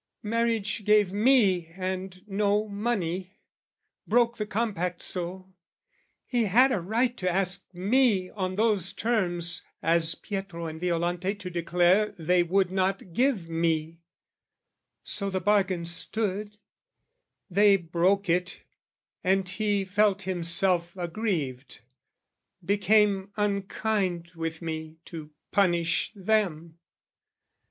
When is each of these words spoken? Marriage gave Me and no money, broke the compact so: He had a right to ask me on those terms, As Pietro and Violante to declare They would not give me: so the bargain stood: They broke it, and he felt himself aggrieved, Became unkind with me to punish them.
Marriage 0.23 0.83
gave 0.83 1.13
Me 1.13 1.67
and 1.77 2.27
no 2.27 2.67
money, 2.67 3.37
broke 4.07 4.37
the 4.37 4.47
compact 4.47 5.03
so: 5.03 5.53
He 6.25 6.45
had 6.45 6.71
a 6.71 6.79
right 6.81 7.15
to 7.17 7.29
ask 7.29 7.71
me 7.71 8.31
on 8.31 8.55
those 8.55 8.93
terms, 8.93 9.61
As 9.83 10.15
Pietro 10.15 10.65
and 10.65 10.81
Violante 10.81 11.35
to 11.35 11.49
declare 11.51 12.15
They 12.17 12.41
would 12.41 12.71
not 12.71 13.13
give 13.13 13.47
me: 13.47 13.99
so 15.03 15.29
the 15.29 15.39
bargain 15.39 15.85
stood: 15.85 16.57
They 17.47 17.77
broke 17.77 18.27
it, 18.27 18.63
and 19.23 19.47
he 19.47 19.85
felt 19.85 20.23
himself 20.23 20.97
aggrieved, 20.97 21.81
Became 22.65 23.31
unkind 23.37 24.31
with 24.35 24.63
me 24.63 24.97
to 25.05 25.29
punish 25.51 26.11
them. 26.15 26.79